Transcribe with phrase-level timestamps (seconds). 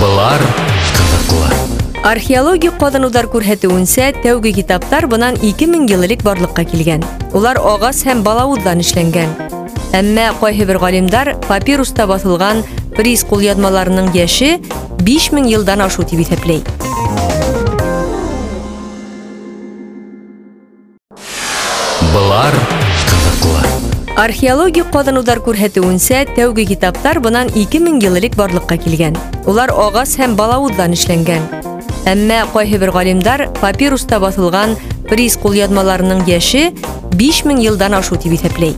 [0.00, 0.42] Былар
[0.96, 1.48] ҡыҙыҡлы.
[2.04, 7.04] Археологик ҡаҙаныуҙар күрһәтеүенсә, тәүге китаптар бынан 2000 йыл элек барлыҡҡа килгән.
[7.32, 9.34] Улар ағас һәм балауыҙҙан эшләнгән.
[9.96, 12.64] Әммә ҡайһы бер ғалимдар папируста баҫылған
[12.96, 14.58] приз ҡулъяҙмаларының йәше
[15.02, 16.62] 5000 йылдан ашыу тип иҫәпләй.
[24.19, 29.15] археология кодынудар күрһәтүенсә, тәуге китаптар бұнан 2000 еллык барлыққа келген.
[29.47, 31.45] Олар оғас һәм балавыздан эшләнгән.
[32.03, 34.75] Әмма кайһы бер галимдар папируста басылған
[35.07, 38.75] приз кул язмаларының 5000 елдан ашу дип исәпләй.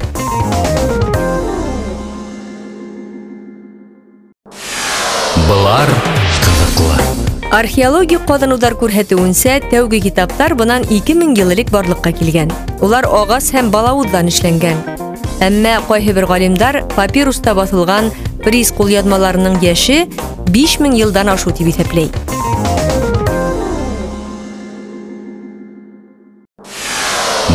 [5.49, 12.53] Былар археология Археологик кодынудар күрһәтүенсә, тәүге китаптар бынан 2000 еллык барлыққа килгән.
[12.79, 15.10] Улар агас һәм балавыздан эшләнгән.
[15.45, 18.10] Әммә ҡайһы бер ғалимдар папируста баҫылған
[18.45, 20.06] приз ҡулъяҙмаларының йәше
[20.54, 22.08] 5000 йылдан ашыу тип иҫәпләй.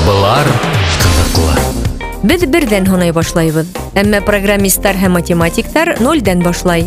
[0.05, 0.49] Былар
[1.01, 1.55] ҡыҙыҡлы.
[2.27, 6.85] Беҙ берҙән һанай башлайбыҙ, әммә программисттар һәм математиктар нолдән башлай.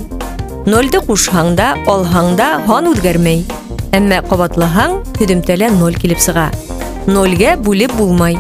[0.65, 3.43] Нолды ҡушһаң да, алһаң да һан үҙгәрмәй.
[3.93, 6.47] Әммә ҡабатлаһаң, һөҙөмтәлә ноль килеп сыға.
[7.07, 8.39] Нольгә бүлеп булмай.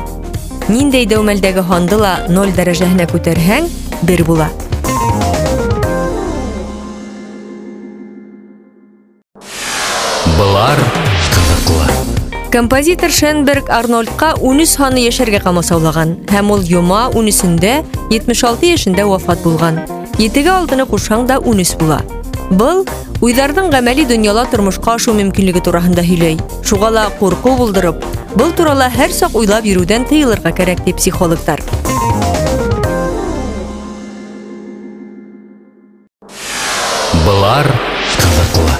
[0.69, 3.65] Ниндей дәүмәлдәге хандыла 0 дәрәжәһенә күтәрһәң,
[4.05, 4.45] бер була.
[10.35, 10.77] Былар
[11.33, 11.87] қызықлы
[12.53, 17.73] Композитор Шенберг арнольдқа 13 ханы яшәргә қамасаулаған һәм ул йома 13-ендә
[18.13, 19.81] 76 яшендә вафат болған.
[20.21, 22.03] Етеге алтыны кушаң да 13 була.
[22.50, 22.84] Был
[23.24, 26.36] уйҙарҙың ғәмәли донъяла тормошҡа ашыу мөмкинлеге тураһында һөйләй.
[26.62, 28.04] Шуға ла ҡурҡыу булдырып,
[28.36, 31.62] был турала һәр саҡ уйлап йөрөүҙән тыйылырға кәрәк ди психологтар.
[37.24, 37.70] Былар
[38.20, 38.76] ҡыҙыҡлы.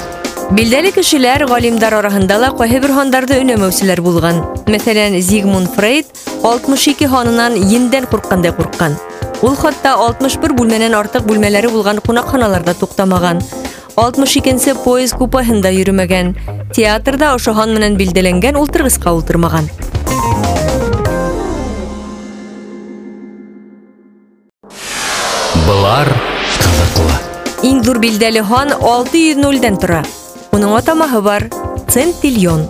[0.54, 4.42] Билдәле кешеләр, ғалимдар араһында ла ҡайһы бер һандарҙы өнәмәүселәр булған.
[4.68, 6.12] Мәҫәлән, Зигмунд Фрейд
[6.44, 8.98] 62 һанынан ендән ҡурҡҡандай ҡурҡҡан.
[9.42, 13.42] Ул хатта 61 бүлмәнән артыҡ бүлмәләре булған ҡунаҡханаларҙа туҡтамаған.
[13.98, 16.34] 62-нсе поезд купаһында йөрөмәгән.
[16.74, 19.70] Театрда ошо һан менән билдәләнгән ултырғысҡа ултырмаған.
[25.68, 26.10] Былар
[26.58, 27.18] ҡыҙыҡлы.
[27.70, 30.02] Иң ҙур билдәле һан 600 тора.
[30.52, 32.66] Уның атамаһы бар — центиллион.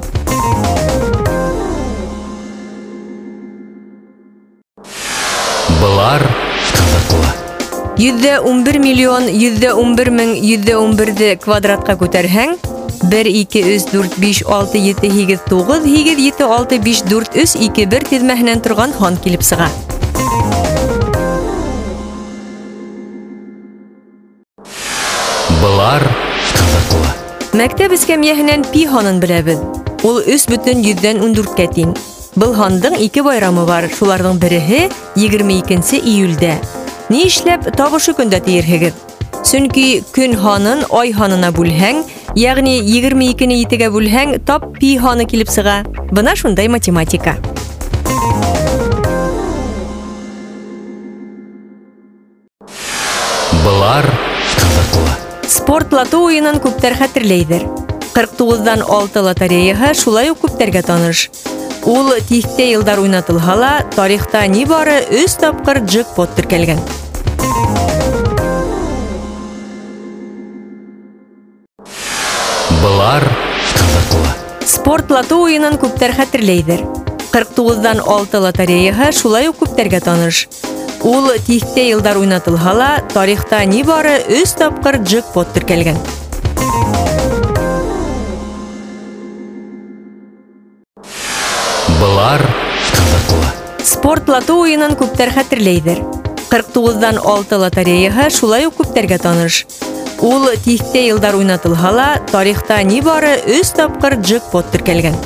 [7.98, 12.56] Йөҙҙә 11 миллион, йөҙҙә 11 мең, йөҙҙә 11-ҙе квадратҡа күтәрһәң,
[13.10, 17.56] 1, 2, 3, 4, 5, 6, 7, 8, 9, 8, 7, 6, 5, 4, 3,
[17.60, 19.68] 2, 1 теҙмәһенән торған һан килеп сыға.
[25.62, 26.04] Былар
[26.54, 27.12] ҡыҙыҡлы.
[27.60, 29.60] Мәктәп эскәмйәһенән пи һанын беләбеҙ.
[30.04, 31.94] Ул 3 бөтөн йөҙҙән 14-кә тиң.
[32.36, 33.86] Был һандың ике байрамы бар.
[33.94, 36.58] Шуларҙың береһе 22 июлдә.
[37.10, 38.94] Ни эшләп табышы көндә тиерһегеҙ?
[39.44, 41.98] Сөнки көн һанын ай һанына бүлһәң,
[42.40, 45.82] ягъни 22-не 7-гә бүлһәң, тап пи һаны килеп сыға.
[46.16, 47.36] Бына шундай математика.
[53.64, 54.08] Былар
[54.56, 55.14] ҡыҙыҡлы.
[55.48, 57.68] Спорт лото уйынын күптәр хәтерләйҙер.
[58.14, 61.28] 49-дан 6 лотереяһы шулай ук күптәргә таныш.
[61.84, 66.80] Ул тиҫтә йылдар уйнатылһа ла, тарихта ни бары 3 тапҡыр джекпот теркәлгән.
[72.80, 73.26] Былар
[73.74, 74.32] ҡыҙыҡлы.
[74.64, 76.86] Спорт лото уйынын күптәр хәтерләйҙер.
[77.34, 80.46] 49-дан 6 лотереяһы шулай ук күптәргә таныш.
[81.04, 86.00] Ул тиҫтә йылдар уйнатылһа ла, тарихта ни бары 3 тапҡыр джекпот теркәлгән.
[91.99, 92.39] Былар
[92.95, 93.47] ҡыҙыҡлы.
[93.83, 95.99] Спорт лото уйынын күптәр хәтерләйҙер.
[96.47, 99.65] 49-дан 6 лотереяһы шулай ук күптәргә таныш.
[100.23, 105.19] Ул тиҫтә йылдар уйнатылһа ла, тарихта ни бары 3 тапҡыр джекпот теркәлгән.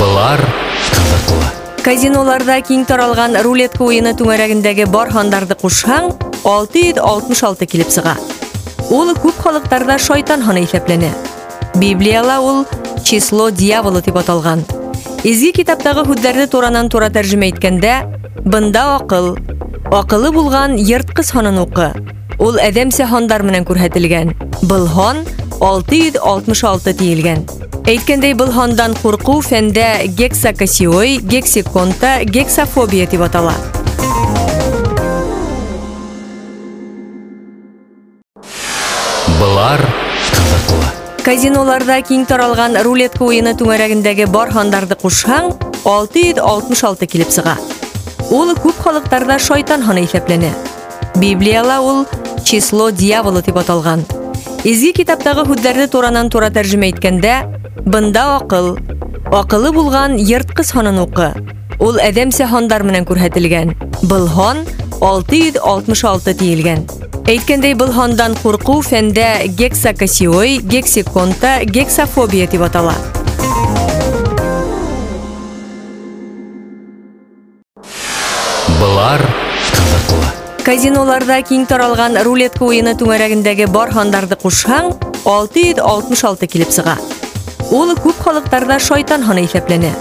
[0.00, 0.40] Былар
[0.96, 1.54] ҡыҙыҡлы.
[1.84, 8.16] Казиноларда киң таралған рулетка уйыны түңәрәгендәге бар һандарҙы ҡушһаң, 666 килеп сыға.
[8.89, 11.11] Ул күп халыҡтарҙа шайтан һаны иҫәпләнә.
[11.75, 12.65] Библияла ул
[13.03, 14.63] число дьявола тип аталған.
[15.25, 17.95] Изге китаптағы һүҙҙәрҙе туранан-тура тәржемә иткәндә,
[18.45, 19.31] бында аҡыл,
[19.89, 21.89] аҡылы булған йыртҡыс һанын уҡы.
[22.37, 24.35] Ул әҙәмсә һандар менән күрһәтелгән.
[24.69, 25.23] Был һан
[25.61, 27.45] 666 тиелгән.
[27.85, 33.53] Әйткәндәй, был һандан ҡурҡыу фәндә гексакосиой, гексиконта, гексофобия тип атала.
[41.24, 45.54] Казиноларда киң таралган рулетка уены түңәрәгендәге бар һандарды кушһаң,
[45.86, 47.54] 666 килеп сыга.
[48.28, 50.50] Ул күп халыктарда шайтан ханы исәпләнә.
[51.22, 52.04] Библияла ул
[52.44, 54.04] число дьявола дип аталган.
[54.64, 57.38] Изге китаптагы һүзләрне туранан тура тәрҗемә иткәндә,
[57.86, 58.74] бында акыл,
[59.32, 61.32] акылы булган йырткыс ханын укы.
[61.80, 63.70] Ул әдәмсә хандар менән күрһәтелгән.
[64.04, 64.66] Был хан
[65.00, 66.82] 666 тиелгән.
[67.24, 72.92] Әйткәндәй, был хандан курку фәндә гексакосиой, гексиконта, гексофобия дип атала.
[78.76, 79.24] Былар
[79.72, 80.28] кызыклы.
[80.66, 84.92] Казиноларда киң таралган рулетка уены түңәрәгендәге бар һандарды кушһаң,
[85.24, 86.98] 666 килеп сыга.
[87.72, 89.94] Ул күп халыктарда шайтан ханы исәпләнә.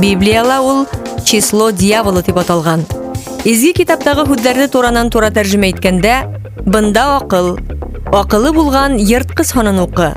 [0.00, 0.86] Библияла ул
[1.24, 2.84] число дьяволы деп аталған.
[3.44, 6.16] изге китаптагы һүҙҙәрҙе туранан тура тәржемә иткәндә
[6.66, 7.54] бында ақыл
[8.12, 10.10] ақылы болған ертқыс һанын уҡы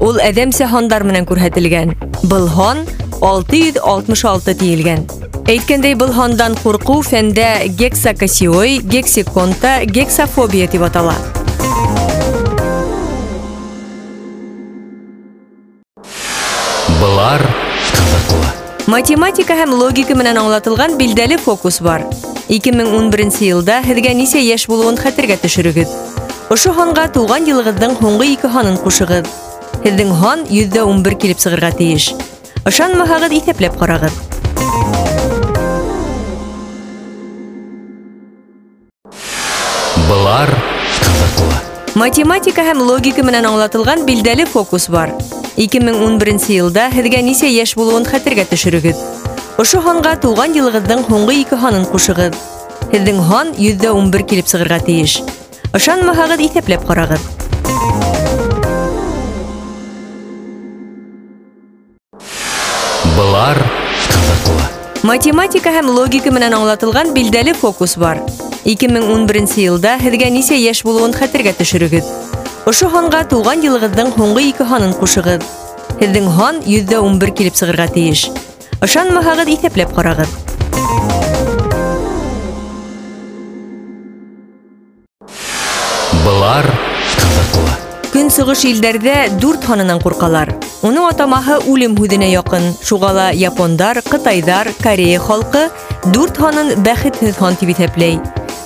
[0.00, 1.92] ул әҙәмсә һандар менән күрһәтелгән
[2.32, 2.86] был һан
[3.20, 5.04] 666 тиелгән
[5.50, 11.16] әйткәндәй был хандан қорқу фәндә гексакосиой гексиконта гексофобия деп атала.
[18.89, 22.03] Математика һәм логика менән аңлатылган билдәле фокус бар.
[22.53, 25.89] 2011 елда һеҙгә нисә йәш булыуын хәтергә төшөрөгөҙ.
[26.53, 29.25] Ошо һанға тыуған йылығыҙҙың һуңғы ике һанын ҡушығыҙ.
[29.87, 32.11] Һеҙҙең һан 111 килеп сығырға тейеш.
[32.69, 34.13] Ышанмаһағыҙ, иҫәпләп ҡарағыҙ.
[40.05, 40.78] Былар кызыклы.
[41.95, 45.13] Математика һәм логика менән аңлатылган билдәле фокус бар.
[45.55, 48.99] 2011 елда һеҙгә нисә йәш булыуын хәтергә төшөрөгөҙ.
[49.63, 52.35] Ошо һанға тыуған йылығыҙҙың һуңғы ике һанын ҡушығыҙ.
[52.91, 55.21] Һеҙҙең һан 111 килеп сығырға тейеш.
[55.79, 57.23] Ышанмаһағыҙ, иҫәпләп ҡарағыҙ.
[63.15, 63.78] Былар кызыклы.
[65.05, 68.21] Математика һәм логика менән аңлатылган билдәле фокус бар.
[68.65, 72.07] 2011 елда һеҙгә нисә йәш булыуын хәтергә төшөрөгөҙ.
[72.65, 75.45] Ошо һанға тыуған йылығыҙҙың һуңғы ике һанын ҡушығыҙ.
[75.99, 78.25] Һеҙҙең һан 111 килеп сығырға тейеш.
[78.81, 80.33] Ышанмаһағыҙ, иҫәпләп ҡарағыҙ.
[86.25, 86.65] Былар
[87.21, 87.75] кызыклы.
[88.15, 90.55] Көнсығыш илдәрҙә дүрт һанынан ҡурҡалар.
[90.85, 92.65] Уның атамаһы үлем һүҙенә яҡын.
[92.85, 95.63] Шуға ла япондар, ҡытайҙар, Корея халҡы
[96.13, 98.19] дүрт һанын бәхетһеҙ һан тип иҫәпләй.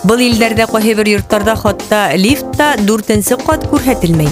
[0.04, 4.32] Был илдәрҙә ҡайһы бер йорттарҙа хатта лифтта дүртенсе ҡат күрһәтелмәй.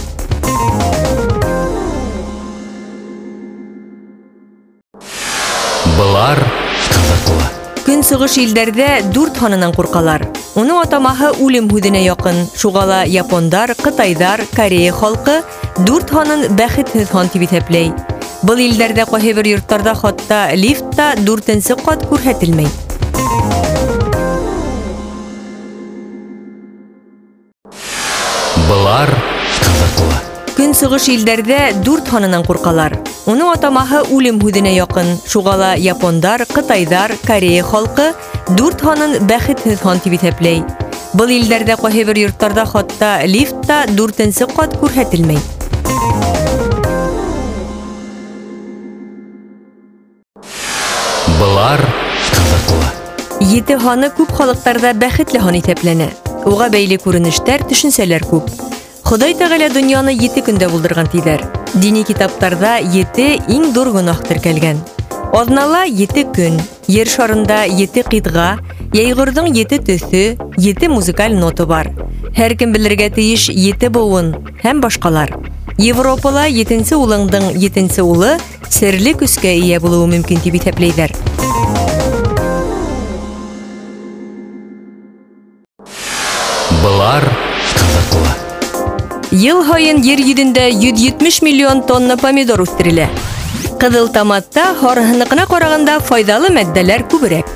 [5.97, 6.43] Былар
[6.91, 7.47] кызыклы.
[7.87, 10.27] Көнсығыш илдәрҙә дүрт һанынан ҡурҡалар.
[10.57, 12.39] Уның атамаһы үлем һүҙенә яҡын.
[12.57, 15.35] Шуға ла япондар, ҡытайҙар, Корея халҡы
[15.85, 17.91] дүрт һанын бәхетһеҙ һан тип иҫәпләй.
[18.47, 22.69] Был илдәрҙә ҡайһы бер йорттарҙа хатта лифтта дүртенсе ҡат күрһәтелмәй.
[28.69, 29.13] Былар
[29.61, 30.17] кызыклы.
[30.57, 32.97] Көнсығыш илдәрҙә дүрт һанынан ҡурҡалар.
[33.27, 35.09] Уның атамаһы үлем һүҙенә яҡын.
[35.27, 38.13] Шуға ла япондар, ҡытайҙар, Корея халҡы
[38.55, 40.63] дүрт һанын бәхетһеҙ һан тип иҫәпләй.
[41.17, 45.39] Был илдәрҙә ҡайһы бер йорттарҙа хатта лифтта дүртенсе ҡат күрһәтелмәй.
[51.39, 51.83] Былар
[52.31, 52.87] кызыклы.
[53.51, 56.09] Ете һаны күп халыҡтарҙа бәхетле һан иҫәпләнә.
[56.47, 58.51] Уға бәйле күренештәр, төшөнсәләр күп.
[59.07, 61.43] Ходай Тәғәлә донъяны ете көндә булдырған тиҙәр.
[61.79, 64.81] Дини китаптарҙа ете иң ҙур гонаһ теркәлгән.
[65.37, 66.57] Аҙнала ете көн,
[66.91, 68.49] ер шарында ете ҡиҙға,
[68.95, 70.23] йәйғорҙоң ете төҫө,
[70.59, 71.91] ете музыкаль нота бар.
[72.35, 74.33] Һәр кем белергә тейеш ете быуын
[74.63, 75.35] һәм башҡалар.
[75.77, 78.37] Европала етенсе улыңдың етенсе улы
[78.69, 81.13] серле көскә ия булыуы мөмкин тип иҫәпләйҙәр.
[89.32, 93.06] Йыл һайын ер йөҙөндә 170 миллион тонна помидор үҫтерелә.
[93.80, 97.48] Ҡыҙыл томатта һарыһыныҡына ҡарағанда файҙалы мәҙҙәләр күберәк.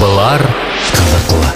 [0.00, 0.46] Былар
[0.96, 1.52] кызыклы.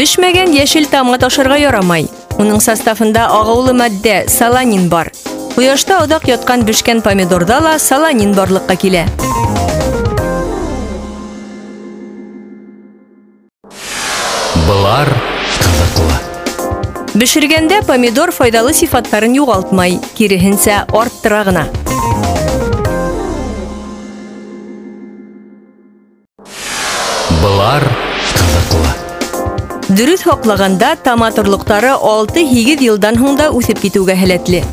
[0.00, 2.08] Бешмәгән йәшел томат ашарға ярамай.
[2.40, 5.12] Уның составында ағыулы матдә саланин бар.
[5.58, 9.04] Ҡояшта оҙаҡ ятҡан бешкән помидорҙа ла саланин барлыҡҡа килә.
[14.66, 15.08] былар
[15.58, 16.18] кызыклы
[17.18, 21.64] Бүшіргенде помидор файдалы сифаттарын югалтмай киресинче арттыра гына
[27.42, 27.86] былар
[28.38, 28.92] кызыклы
[29.92, 34.64] Дүріс хоклаганда таматырлықтары 6-8 елдан һуң өсіп кетуге китүүгө һәләтле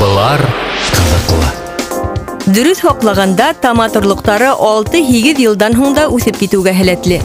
[0.00, 0.53] былар
[2.49, 7.19] Дөрөҫ һаҡлағанда томат орлоҡтары 6-8 йылдан һуң да үҫеп китеүгә һәләтле.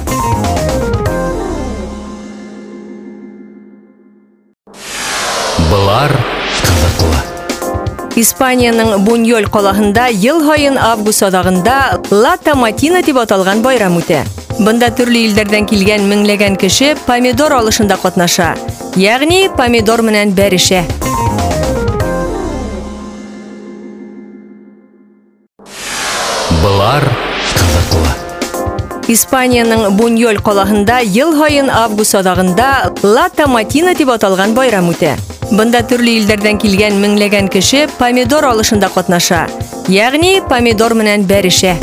[5.70, 6.12] Былар
[6.64, 7.22] ҡыҙыҡлы.
[8.20, 11.78] Испанияның Буньоль ҡалаһында йыл һайын август аҙағында
[12.12, 14.20] Ла Томатина тип аталған байрам үтә.
[14.60, 18.52] Бында төрлө илдәрҙән килгән меңләгән кеше помидор алышында ҡатнаша.
[18.94, 20.84] Йәғни помидор менән бәрешә.
[26.59, 27.05] Былар
[27.55, 28.09] кызыклы.
[29.09, 32.67] Испанияның Буньоль қалағында ел сайын август адағында
[33.03, 35.15] Лата Матина деп аталған байрам өтә.
[35.49, 39.45] Бұнда түрлі елдерден келген меңлеген кеше помидор алышында қатнаша.
[39.87, 41.77] Яғни помидор менен бәріші.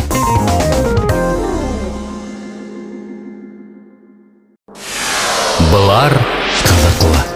[5.73, 6.21] Бұлар
[6.68, 7.26] кызыклы.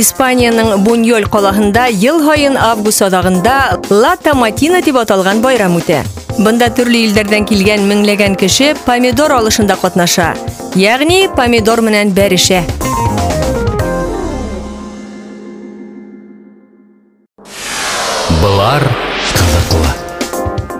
[0.00, 6.04] Испанияның Буньоль қалағында ел сайын август адағында Лата Матина деп аталған байрам өтә.
[6.39, 10.29] Бында төрлө илдәрҙән килгән меңләгән кеше помидор алышында ҡатнаша.
[10.79, 12.61] Йәғни помидор менән бәрешә.
[18.39, 18.85] Былар
[19.33, 19.91] ҡыҙыҡлы.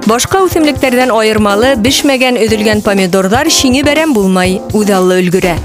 [0.08, 5.58] Башҡа үҫемлектәрҙән айырмалы бешмәгән өҙөлгән помидорҙар шиңе бәрәм булмай, үҙаллы өлгөрә.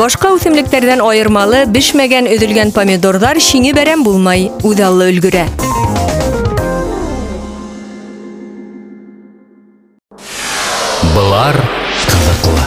[0.00, 5.46] Башҡа үҫемлектәрҙән айырмалы бешмәгән өҙөлгән помидорҙар шиңе бәрәм булмай, үҙаллы өлгөрә.
[11.14, 11.56] Былар
[12.10, 12.66] ҡыҙыҡлы.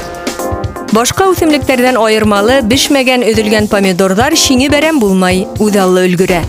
[0.95, 6.43] Башҡа үҫемлектәрҙән айырмалы бешмәгән өҙөлгән помидорҙар шиңе бәрәм булмай, үҙаллы өлгөрә.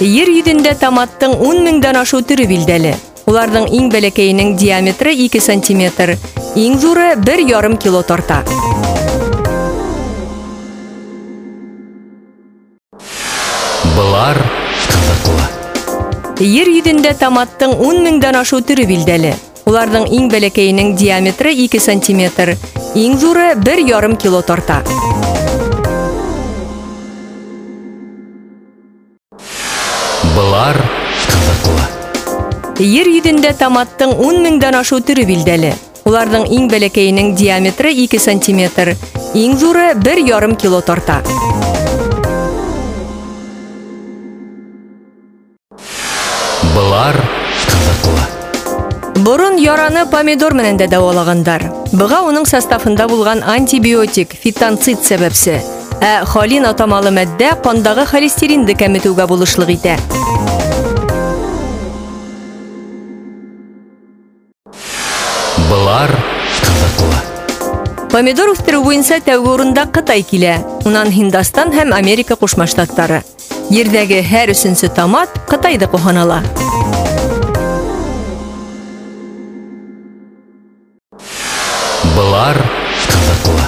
[0.00, 2.94] Ер үйдінде томаттың 10 мыңдан ашу түрі билдәлі.
[3.28, 6.14] Олардың ең бәләкәйінің диаметрі 2 сантиметр,
[6.56, 8.38] ең журы 1,5 кило торта.
[13.92, 14.40] Бұлар
[14.88, 15.44] қызықлы.
[16.48, 19.34] Ер үйдінде томаттың 10 мыңдан ашу түрі билдәлі.
[19.68, 22.56] Олардың ең бәләкәйінің диаметрі 2 сантиметр,
[22.96, 24.80] ең журы 1,5 кило торта.
[30.40, 30.76] былар
[31.28, 31.82] кызыклы
[32.80, 35.74] Ер үйдінде таматтың 10 миңден ашу түрі билдәле.
[36.08, 38.94] Олардың ең бәлекейінің диаметры 2 сантиметр,
[39.36, 41.18] ең зуры 1,5 кило торта.
[46.72, 47.20] Былар
[47.66, 48.24] кызыклы.
[49.26, 50.88] Бұрын яраны помидор менен дә
[51.90, 55.60] Бұға оның составында болған антибиотик, фитонцид себепсі
[56.01, 59.95] Ә холин атамалы матдә ҡандағы холестеринды кәметеүгә булышлыҡ итә.
[65.69, 66.11] Былар
[66.65, 67.21] ҡыҙыҡлы.
[68.11, 73.23] Помидор үҫтереү буйынса тәүге урында Ҡытай килә, унан Һиндостан һәм Америка Ҡушма Штаттары.
[73.73, 76.43] Ерҙәге һәр өсөнсө томат Ҡытайҙыҡы һанала.
[82.15, 82.61] Былар
[83.09, 83.58] ҡыҙыҡлы.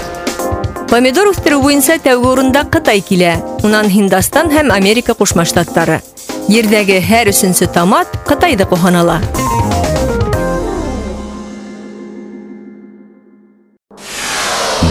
[0.91, 3.33] Помидор үҫтереү буйынса тәүге урында Ҡытай килә,
[3.67, 5.99] унан Һиндостан һәм Америка Ҡушма Штаттары.
[6.47, 9.17] Ерҙәге һәр өсөнсө томат Ҡытайҙыҡы һанала.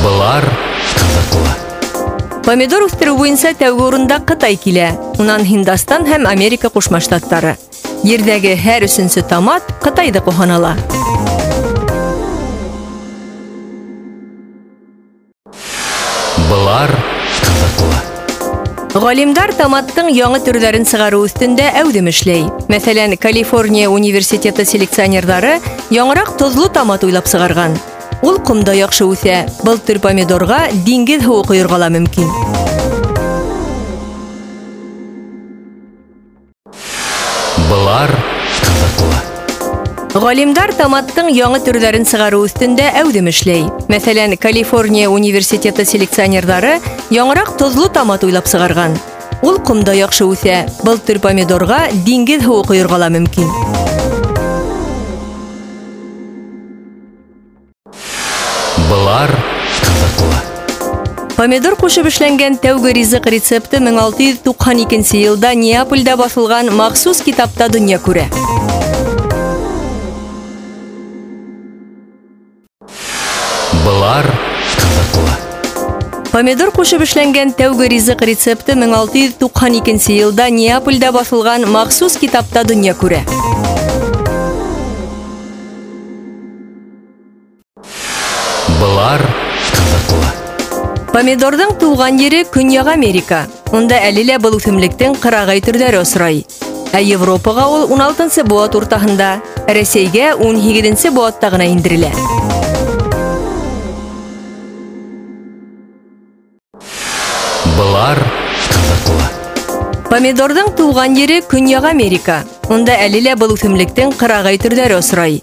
[0.02, 0.45] Былар
[0.99, 1.55] ҡыҙыҡлы.
[2.45, 7.57] Помидор үҫтереү буйынса тәүге урында Ҡытай килә, унан Һиндостан һәм Америка Ҡушма Штаттары.
[8.05, 10.76] Ерҙәге һәр өсөнсө томат Ҡытайҙыҡы һанала.
[16.50, 16.93] Былар
[17.40, 18.00] ҡыҙыҡлы.
[18.97, 22.47] Ғалимдар томаттың яңы төрҙәрен сығарыу өҫтөндә әүҙем эшләй.
[22.73, 25.59] Мәҫәлән, Калифорния университеты селекционерҙары
[25.95, 27.76] яңыраҡ тоҙло томат уйлап сығарған.
[28.26, 29.43] Ул ҡомда яҡшы үҫә.
[29.69, 32.31] Был төр помидорға диңгеҙ һыуы ҡойорға ла мөмкин.
[37.69, 38.20] Былар ҡыҙыҡлы.
[40.16, 43.66] Ғалимдар томаттың яңы төрҙәрен сығарыу өҫтөндә әүҙем эшләй.
[43.93, 46.78] Мәҫәлән, Калифорния университеты селекционерҙары
[47.12, 48.97] яңыраҡ тоҙло томат уйлап сығарған.
[49.45, 50.62] Ул ҡомда яҡшы үҫә.
[50.87, 53.50] Был төр помидорға диңгеҙ һыуы ҡойорға ла мөмкин.
[58.88, 59.35] Былар
[59.85, 60.40] ҡыҙыҡлы.
[61.37, 68.31] Помидор ҡушып эшләнгән тәүге ризыҡ рецепты 1692 йылда Неапольдә баҫылған махсус китапта донъя күрә.
[73.86, 74.28] былар
[74.78, 75.32] кызыклы
[76.32, 83.26] помидор кошуп ишләнгән тәүге ризык рецепты 1692 елда неаполда басылған мақсус китапта дөнья Бұлар
[88.82, 89.26] былар
[89.72, 90.30] кызыклы
[91.12, 93.42] Помидордың туған ері Күньяқ Америка.
[93.76, 96.46] Онда әлілі бұл үсімліктің қырағай түрлері осырай.
[96.96, 99.34] Ә Европаға ол 16-сы буат ортағында,
[99.68, 102.14] Ресейге 18-сы буаттағына индірілі.
[110.22, 112.36] помидордың туған ері Күньяға америка.
[112.70, 115.40] Онда әлілә бұл өтімліктің қырағай түрлері осырай.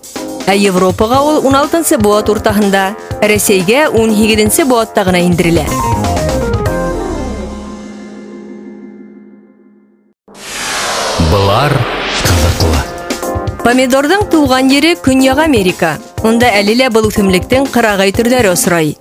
[0.46, 2.84] Ә европаға ол 16-сі буат ұртағында,
[3.18, 5.66] Әресейге 18-нсе буатта ендірілі.
[5.66, 5.98] индерелә
[13.64, 15.98] помидордың туған ері Күньяға америка.
[16.22, 18.94] Онда әлілә бұл өтімліктің қырағай түрләре осырай.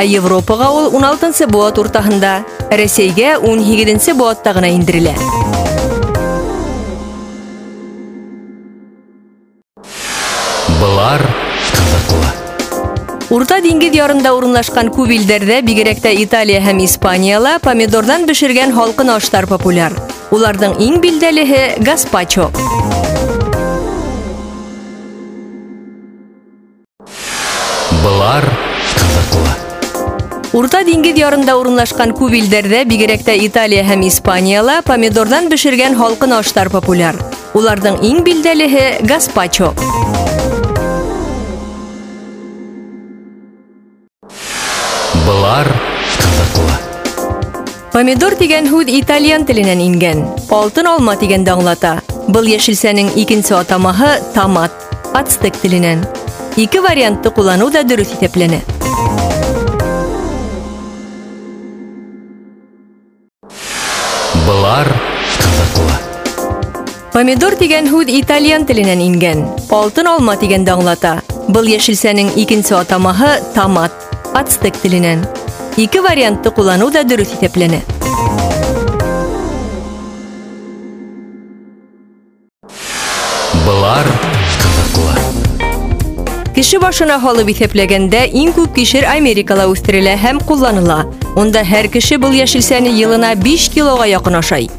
[0.00, 2.30] Ә Европаға ул 16-нсы быуат уртаһында,
[2.72, 5.12] Рәсәйгә 18-нсе быуатта ғына индерелә.
[10.78, 11.26] Былар.
[13.28, 19.50] Урта диңгеҙ ярында урынлашҡан күп илдәрҙә, бигерәк тә Италия һәм Испанияла помидорҙан бешергән һалҡын аштар
[19.52, 19.92] популяр.
[20.32, 22.48] Уларҙың иң билдәлеһе гаспачо.
[30.55, 36.69] Урта диңгеҙ ярында урынлашҡан күп илдәрҙә, бигерәк тә Италия һәм Испанияла помидорҙан бешергән һалҡын аштар
[36.71, 37.17] популяр.
[37.55, 39.73] Уларҙың иң билдәлеһе гаспачо.
[45.25, 45.67] Былар
[46.21, 46.77] ҡыҙыҡлы.
[47.91, 50.23] Помидор тигән һүҙ итальян теленән ингән.
[50.51, 51.97] Алтын алма тигәнде аңлата.
[52.27, 54.71] Был йәшелсәнең икенсе атамаһы томат,
[55.13, 56.07] ацтек теленән.
[56.55, 58.63] Ике вариантты ҡулланыу да дөрөҫ иҫәпләнә.
[64.69, 64.85] Былар
[65.41, 65.95] ҡыҙыҡлы.
[67.15, 69.39] Помидор тигән һүҙ итальян теленән ингән.
[69.73, 71.15] Алтын алма тигәнде аңлата.
[71.49, 74.05] Был йәшелсәнең икенсе атамаһы томат,
[74.37, 75.25] ацтек теленән.
[75.81, 77.81] Ике вариантты ҡулланыу да дөрөҫ иҫәпләнә.
[83.65, 84.13] Былар
[84.61, 85.13] ҡыҙыҡлы.
[86.53, 91.01] Кеше башына һалып иҫәпләгәндә иң күп кишер Америкала үҫтерелә һәм ҡулланыла.
[91.39, 94.69] Унда һәр кеше был йәшелсәне йылына 5 килоға яҡын ашай.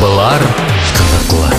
[0.00, 0.46] Былар
[0.96, 1.50] ҡыҙыҡлы.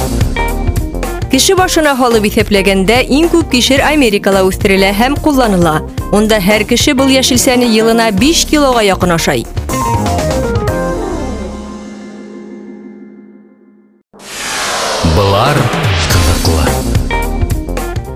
[1.31, 5.81] Кеше башына һалып иҫәпләгәндә иң күп кишер Америкала үҫтерелә һәм ҡулланыла.
[6.15, 9.45] Унда һәр кеше был йәшелсәне йылына 5 килоға яҡын ашай.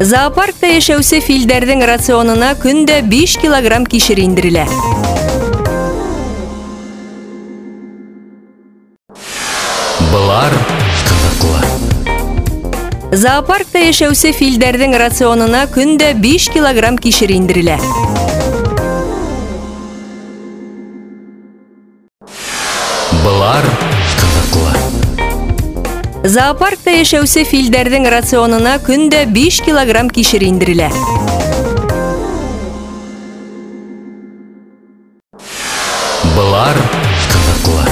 [0.07, 4.67] Зоопаркта йәшәүсе филдәрҙең рационына көндә 5 килограмм кишер индерелә.
[10.13, 10.55] Былар
[11.09, 11.63] ҡыҙыҡлы.
[13.25, 13.83] Зоопаркта
[14.39, 17.81] филдәрҙең рационына көндә 5 килограмм кишер индерелә.
[23.27, 23.86] Былар.
[26.27, 30.89] Зоопаркта йәшәүсе филдәрҙең рационына көндә 5 килограмм кишер индерелә.
[36.35, 36.81] Былар
[37.31, 37.85] ҡыҙыҡлы.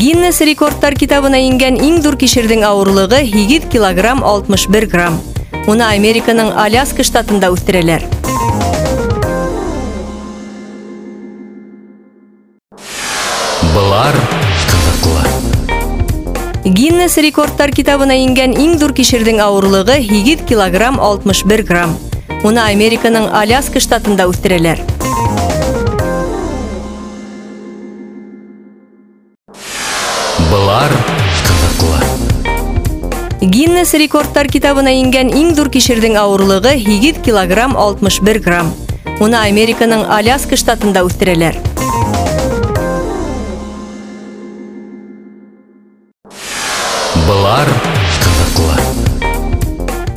[0.00, 5.20] Гиннес рекордтар китабына ингән иң ҙур кишерҙең ауырлығы 8 килограмм 61 грамм.
[5.68, 8.08] Уны Американың Аляска штатында үҫтерәләр.
[16.68, 21.94] Гиннес рекордтар китабына ингән иң ҙур кишерҙең ауырлығы 8 килограмм 61 грамм.
[22.44, 24.82] Уны Американың Аляска штатында үҫтерәләр.
[30.50, 30.92] Былар
[31.48, 32.02] ҡыҙыҡлы.
[33.40, 38.74] Гиннес рекордтар китабына ингән иң ҙур кишерҙең ауырлығы 8 килограмм 61 грамм.
[39.24, 41.56] Уны Американың Аляска штатында үҫтерәләр.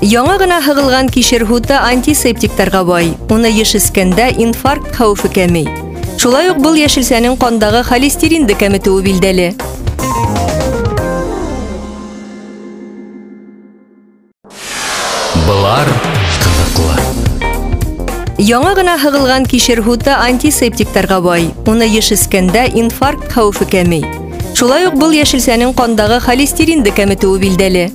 [0.01, 3.11] Яңы ғына һығылған кишер һуты антисептиктарға бай.
[3.29, 5.67] Уны эскәндә инфаркт хәүефе кәмей.
[6.17, 9.51] Шулай уҡ был йәшелсәнең ҡандағы холестеринды кәметеүе билдәле.
[15.45, 15.93] Былар
[16.41, 16.97] ҡыҙыҡлы.
[18.41, 21.51] Яңы ғына һығылған кишер һуты антисептиктарға бай.
[21.69, 24.09] Уны эскәндә инфаркт хәүефе кәмей.
[24.57, 27.91] Шулай уҡ был йәшелсәнең ҡандағы холестеринды кәметеүе билдәле.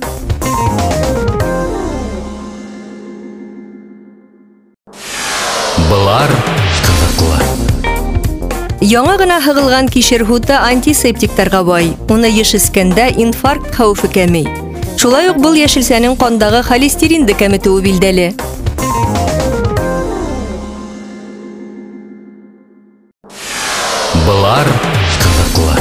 [8.86, 11.92] Яңа гына һығылған кишер һуты антисептиктарға бай.
[12.10, 14.48] Уны еш эскәндә инфаркт хәүефе кәмей.
[14.98, 18.32] Шулай ук был яшелсәнең кандагы холестеринды кәметеүе билдәле.
[24.26, 24.68] Былар
[25.22, 25.78] кызыклы.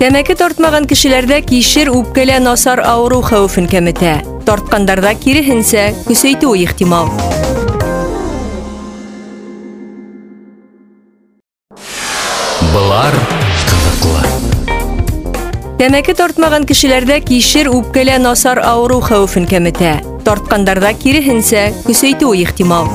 [0.00, 4.20] Тәмәке тартмаган кешеләрдә кишер үпкәлә насар ауыру хәүефен кәметә.
[4.46, 7.12] Тарткандарда киреһенсә көсәйтүе ихтимал.
[15.84, 19.94] Тәмәке тартмаган кешеләрдә кишер үпкәлә насар ауыру хәүефен кәметә.
[20.26, 22.90] Тарткандарда киреһенсә көсәйтүе ихтимал.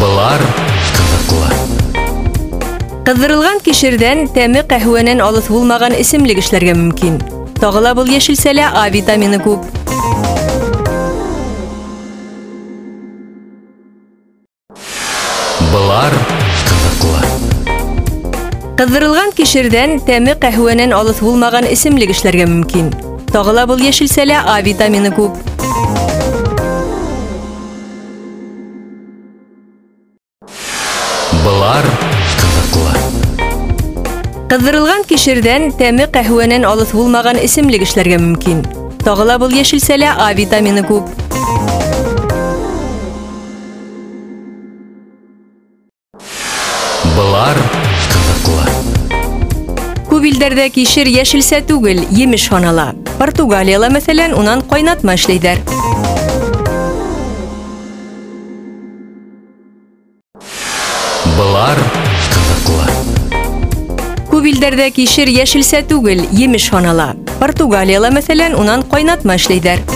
[0.00, 0.44] Былар
[0.96, 1.50] кызыклы.
[3.04, 7.20] Кыздырылган кишердән тәме кәһвәнән алыҫ булмаган исемлек эшләргә мөмкин.
[7.60, 9.81] Тагы ла был яшелсәлә А витамины күп.
[18.82, 22.92] Кыздырылган кишердән тәме кәһвәнән алыҫ булмаган исемлек эшләргә мөмкин.
[23.32, 25.34] Тагы ла был яшелсәлә А витамины күп.
[31.42, 31.86] Былар
[32.40, 32.94] кызыклы.
[34.48, 38.62] Кыздырылган кишердән тәме кәһвәнән алыҫ булмаган исемлек эшләргә мөмкин.
[39.04, 41.10] Тагы ла был яшелсәлә А витамины күп.
[50.42, 52.88] Күп илдәрдә кишер яшелсә түгел, емеш һанала.
[53.20, 55.60] Португалияла мәсәлән, унан кайнатма эшләйҙәр.
[61.36, 61.78] Былар
[62.34, 62.90] кызыклы.
[64.32, 67.12] Күп илдәрдә кишер яшелсә түгел, емеш һанала.
[67.38, 69.86] Португалияла мәсәлән, унан кайнатма эшләйҙәр.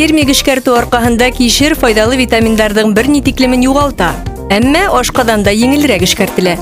[0.00, 4.10] Термик эшкәртү арҡаһында кишер файдалы витаминдарҙың бер ни тиклемен юғалта.
[4.52, 6.54] Әммә ашҡаҙан да еңелерәк эшкәртелә.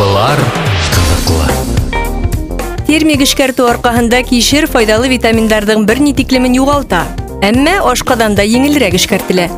[0.00, 0.40] Былар
[0.96, 1.46] кызыклы.
[2.88, 7.04] Термик эшкәртү арҡаһында кишер файдалы витаминдарҙың бер ни тиклемен юғалта.
[7.46, 9.50] Әммә ашҡаҙан да еңелерәк эшкәртелә.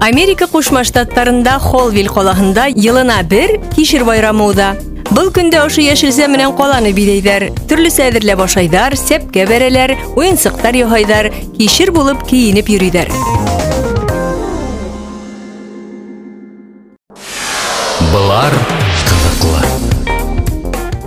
[0.00, 4.74] америка кошмо штаттарында холвилл қолағында жылына бір кишир байрамы ууда
[5.08, 11.92] бұл күнде ушу яшилсе менен калааны Түрлі түрлүсү әзірлеп ашайдар сепке берелер уюнсуктар жасайдар кишир
[11.96, 13.08] болып кийинип жүрүйдер
[18.12, 18.52] былар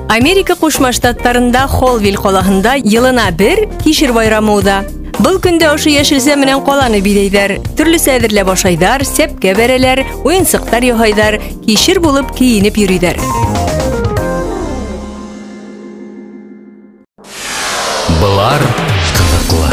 [0.09, 4.81] америка кошмо штаттарында холвилл қолағында жылына бір кишир байрамуда
[5.24, 7.56] Был көндә ошо йәшелсә менән ҡаланы биҙәйҙәр.
[7.78, 13.20] Төрлөсә әҙерләп ашайҙар, сәпкә бәрәләр, уйынсыҡтар яһайҙар, кишер булып кейенеп йөрөйҙәр.
[18.20, 18.64] Былар
[19.16, 19.70] кызыклы.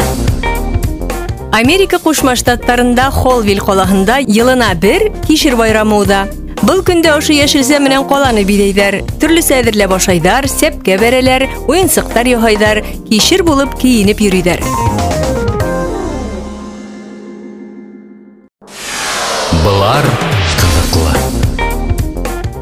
[1.52, 6.22] Америка Ҡушма Штаттарында Холвилл ҡалаһында йылына бер кишер байрамы уҙа.
[6.62, 9.02] Был көндә ошо йәшелсә менән ҡаланы биҙәйҙәр.
[9.18, 14.62] Төрлөсә әҙерләп ашайҙар, сәпкә бәрәләр, уйынсыҡтар яһайҙар, кишер булып кейенеп йөрөйҙәр.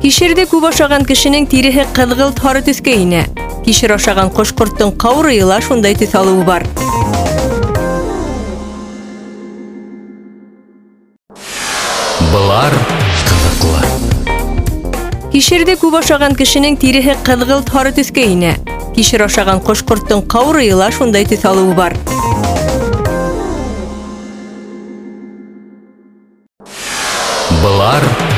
[0.04, 3.26] Кишерде күп ашаған кешенең тиреһе ҡыҙғылт һары төҫкә инә.
[3.66, 6.64] Кишер ашаған ҡош-ҡорттоң ҡаурыйы ла шундай төҫ алыуы бар.
[12.32, 12.72] Былар
[13.28, 13.84] кызыклы.
[15.36, 18.56] Кишерде күп ашаған кешенең тиреһе ҡыҙғылт һары төҫкә инә.
[18.96, 21.96] Кишер ашаған ҡош-ҡорттоң ҡаурыйы ла шундай төҫ алыуы бар.
[27.60, 28.33] Былар кызыклы.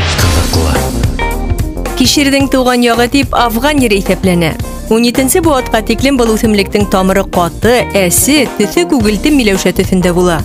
[2.06, 4.54] Кишерҙең тыуған яғы тип афған ере иҫәпләнә.
[4.90, 10.40] 17-нсе быуатҡа тиклем был үҫемлектең тамыры ҡаты, әсе, төҫө күгелтем миләүшә төҫөндә була.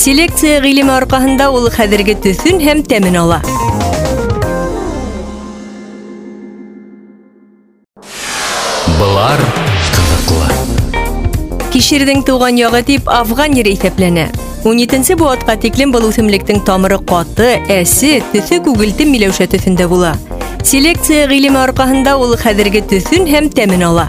[0.00, 3.40] Селекция ғилеме арҡаһында ул хәҙерге төҫөн һәм тәмен ала.
[8.96, 9.44] Былар
[9.96, 10.48] кызыклы.
[11.74, 14.30] Кишерҙең тыуған яғы тип афған ере иҫәпләнә.
[14.64, 20.14] 17-нсе быуатҡа тиклем был үҫемлектең тамыры ҡаты, әсе, төҫө күгелтем миләүшә төҫөндә була.
[20.70, 24.06] Селекция ғилеме арҡаһында ул хәҙерге төҫөн һәм тәмен ала.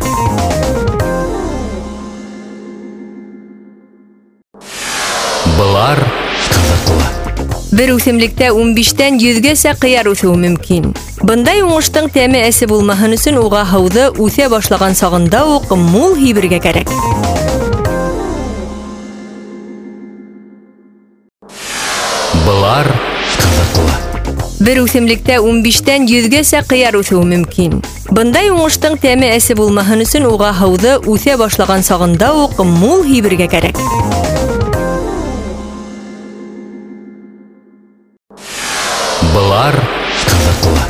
[5.57, 6.01] Былар
[6.51, 7.07] кызыклы.
[7.71, 10.91] Бер үҫемлектә 15-тән 100гәсә ҡыяр үҫеүе мөмкин.
[11.23, 16.91] Бындай уңыштың тәме әсе булмаһын өсөн уға һыуҙы үҫә башлаған сағында уҡ мул һибергә кәрәк.
[22.45, 23.14] Былар ҡыҙыҡлы.
[24.65, 27.79] Бер үҫемлектә 15-тән 100гәсә ҡыяр үҫеү мөмкин.
[28.13, 33.81] Бындай уңыштың тәме әсе булмаһын өсөн уға һыуҙы үҫә башлаған сағында уҡ мул һибергә кәрәк.
[39.33, 39.79] Былар
[40.27, 40.83] ҡыҙыҡлы.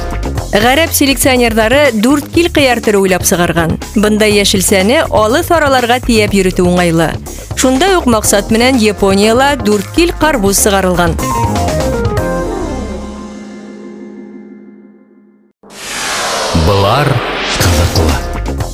[0.65, 3.77] Ғәрәп селекционерҙары дүрт кил ҡыяр төрө уйлап сығарған.
[3.95, 7.11] Бындай йәшелсәне алыҫ араларға тейәп йөрөтөү уңайлы.
[7.55, 11.15] Шундай уҡ маҡсат менән Японияла дүрт кил ҡарбуз сығарылған.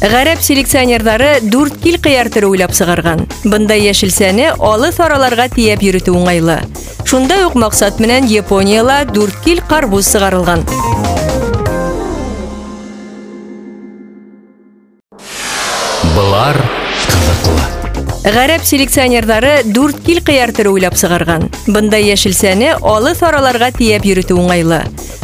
[0.01, 3.23] Ғәрәп селекционерҙары дүрт кил ҡыяр төрө уйлап сығарған.
[3.49, 6.59] Бындай йәшелсәне алыҫ араларға тейәп йөрөтөү уңайлы.
[7.07, 10.65] Шундай уҡ маҡсат менән Японияла дүрт кил ҡарбуз сығарылған.
[16.13, 16.61] Былар
[17.07, 17.65] ҡыҙыҡлы.
[18.37, 21.47] Ғәрәп селекционерҙары дүрт кил ҡыяр төрө уйлап сығарған.
[21.71, 24.81] Бындай йәшелсәне алыҫ араларға тейәп йөрөтөү уңайлы.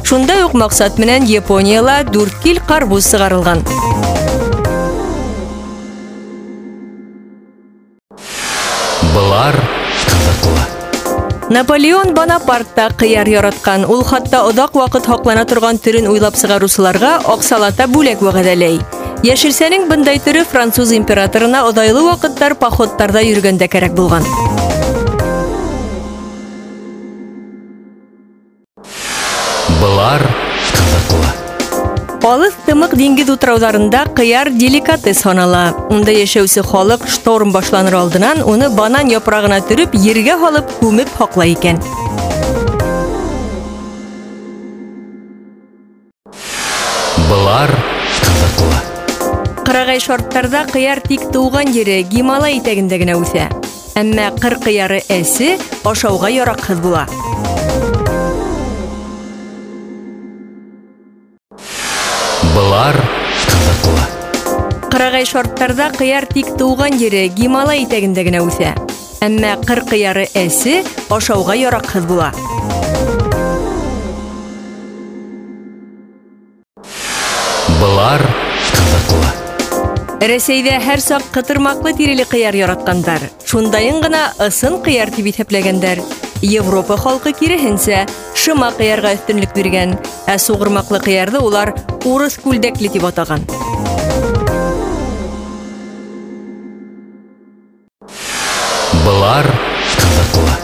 [0.07, 3.63] Шундай уҡ маҡсат менән Японияла дүрт кил ҡарбуз сығарылған.
[11.50, 15.06] Наполеон Бонапартта қияр-яратқан, Ул хатта уақыт вакыт
[15.48, 18.76] тұрған түрін ойлапсыға уйлап сыгарусыларга оқсалата бүлек вәгъдәләй.
[19.24, 24.28] Ешірсенің бұндай түрі француз императорына одайлы уақыттар походтарда йөргәндә керек болған.
[29.80, 30.28] Бұлар
[32.27, 35.63] Алыҫ тымыҡ диңгеҙ утрауҙарында ҡыяр деликатес һанала.
[35.91, 41.81] Унда йәшәүсе халыҡ шторм башланыр алдынан уны банан япрағына төрөп, ергә һалып күмеп һаҡлай икән.
[47.27, 47.75] Былар
[48.23, 48.79] ҡыҙыҡлы.
[49.67, 53.49] Ҡырағай шарттарҙа ҡыяр тик тыуған ере Гималай итәгендә генә үҫә.
[53.99, 57.05] Әммә ҡыр ҡыяры әсе ашауға яраҡһыҙ була.
[62.77, 62.93] Былар
[63.49, 64.01] ҡыҙыҡлы.
[64.93, 68.73] Ҡырағай шарттарҙа ҡыяр тик тыуған ере Гималай итәгендә генә үҫә.
[69.25, 72.27] Әммә ҡыр ҡыяры әсе ашауға яраҡһыҙ була.
[77.79, 78.21] Былар
[78.69, 79.31] ҡыҙыҡлы.
[80.29, 83.25] Рәсәйҙә һәр саҡ ҡытырмаҡлы тиреле ҡыяр яратҡандар.
[83.49, 86.05] Шундайын ғына ысын ҡыяр тип иҫәпләгәндәр.
[86.43, 88.03] Европа халҡы киреһенсә
[88.35, 89.93] шыма ҡыярға өҫтөнлөк биргән,
[90.27, 91.71] ә суғырмаҡлы ҡыярҙы улар
[92.03, 93.45] урыҫ күлдәкле тип атаған.
[99.05, 99.47] Былар
[100.01, 100.57] ҡыҙыҡлы.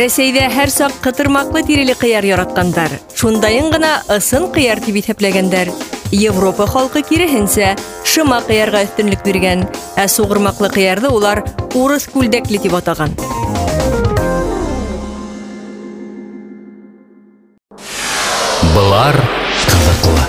[0.00, 2.96] Рәсәйҙә һәр саҡ ҡытырмаҡлы тиреле ҡыяр яратҡандар.
[3.16, 5.72] Шундайын ғына ысын ҡыяр тип иҫәпләгәндәр.
[6.12, 7.74] Европа халҡы киреһенсә
[8.08, 9.66] шыма ҡыярға өҫтөнлөк биргән,
[10.00, 11.44] ә суғырмаҡлы ҡыярҙы улар
[11.76, 13.12] урыҫ күлдәкле тип атаған.
[18.73, 19.13] Былар
[19.69, 20.21] ҡыҙыҡлы.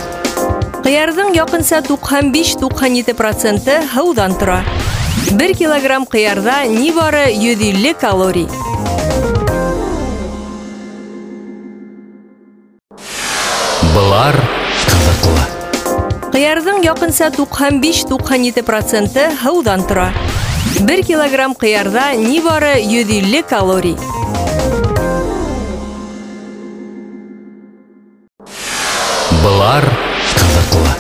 [0.85, 4.59] Ҡыярҙың яҡынса 95-97 проценты һыуҙан тора.
[5.33, 8.45] 1 килограмм ҡыярҙа ни бары 150 калорий.
[13.95, 14.37] Былар
[14.91, 15.47] ҡыҙыҡлы.
[16.37, 20.11] Ҡыярҙың яҡынса 95-97 проценты һыуҙан тора.
[20.85, 23.97] 1 килограмм ҡыярҙа ни бары 150 калорий.
[29.44, 29.86] Былар
[30.36, 30.94] ҡыҙыҡлы.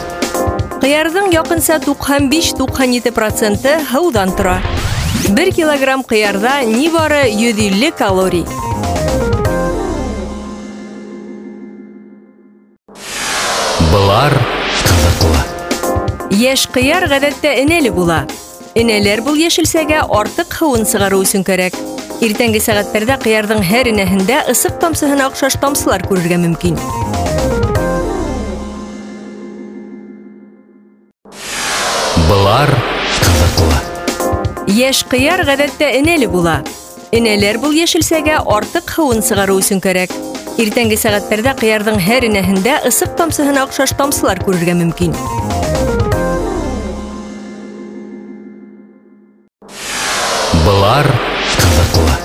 [0.84, 4.58] Ҡыярҙың яҡынса 95-97 проценты һыуҙан тора.
[5.30, 8.46] 1 килограмм ҡыярҙа ни бары 150 калорий.
[13.92, 14.36] Былар
[14.86, 15.42] ҡыҙыҡлы.
[16.40, 18.24] Йәш ҡыяр ғәҙәттә энәле була.
[18.80, 21.76] Энәләр был йәшелсәгә артыҡ һыуын сығарыу өсөн кәрәк.
[22.24, 26.76] Иртәнге сәғәттәрҙә ҡыярҙың һәр энәһендә ысыҡ тамсыһына оҡшаш тамсылар күрергә мөмкин.
[32.54, 32.70] Былар
[33.24, 33.78] ҡыҙыҡлы.
[34.70, 36.60] Йәш ҡыяр ғәҙәттә энәле була.
[37.10, 40.14] Энәләр был йәшелсәгә артыҡ һыуын сығарыу өсөн кәрәк.
[40.62, 45.18] Иртәнге сәғәттәрҙә ҡыярҙың һәр энәһендә ысыҡ тамсыһына оҡшаш тамсылар күрергә мөмкин.
[50.68, 51.10] Былар
[51.58, 52.20] ҡыҙыҡлы.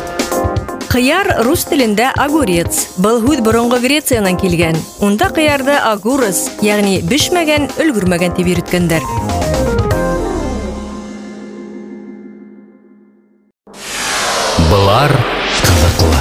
[0.92, 2.90] Ҡыяр рус телендә огурец.
[3.00, 4.76] Был һүҙ боронғо Грециянан килгән.
[5.00, 9.37] Унда ҡыярҙы агурос, йәғни бешмәгән, өлгөрмәгән тип йөрөткәндәр.
[14.89, 15.11] Былар
[15.61, 16.19] ҡыҙыҡлы.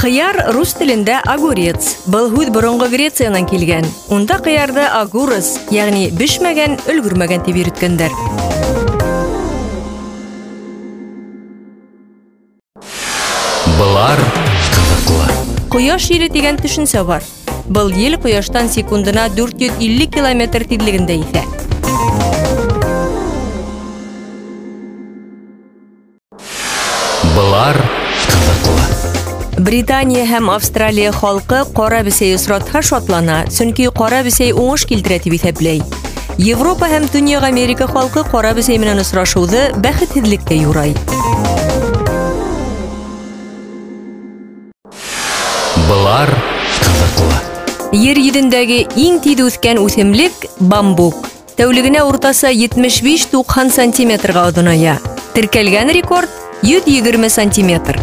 [0.00, 1.98] Қыяр рус телендә огурец.
[2.08, 3.84] Был һүҙ боронғо Грециянан килгән.
[4.08, 8.16] Унда қыярды агурус, ягъни бешмәгән, өлгөрмәгән дип йөрөткәндәр.
[13.76, 14.24] Былар
[14.72, 15.28] ҡыҙыҡлы.
[15.68, 17.20] Ҡояш еле дигән төшөнсә бар.
[17.68, 21.67] Был ел ҡояштан секундына 450 километр тиҙлегендә иҫә.
[29.67, 35.83] Британия һәм Австралия халҡы ҡара бесәй осратһа шатлана, сөнки ҡара бесәй уңыш килтерә дип иҫәпләй.
[36.41, 40.95] Европа һәм Төньяҡ Америка халҡы ҡара бесәй менән осрашыуҙы бәхетһеҙлеккә юрай.
[45.85, 46.33] Былар
[46.81, 47.37] ҡыҙыҡлы.
[48.01, 51.29] Ер йөҙөндәге иң тиҙ үҫкән үҫемлек бамбук.
[51.53, 54.97] Тәүлегенә уртаса 75-90 сантиметрға оҙоная.
[55.37, 56.33] Теркәлгән рекорд
[56.65, 58.01] 120 сантиметр.